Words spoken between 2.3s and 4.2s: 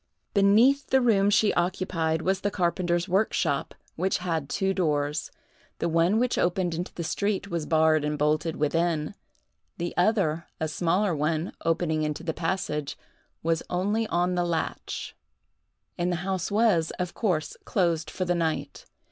the carpenter's workshop, which